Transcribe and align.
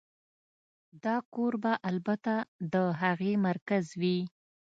دا 1.03 1.15
کور 1.33 1.53
به 1.63 1.73
البته 1.89 2.33
د 2.73 2.75
هغې 3.01 3.33
مرکز 3.47 3.85
وي 4.01 4.17